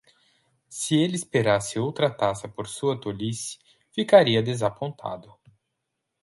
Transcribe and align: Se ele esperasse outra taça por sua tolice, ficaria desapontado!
Se 0.67 0.95
ele 0.95 1.15
esperasse 1.15 1.77
outra 1.77 2.09
taça 2.09 2.49
por 2.49 2.65
sua 2.67 2.99
tolice, 2.99 3.59
ficaria 3.91 4.41
desapontado! 4.41 5.31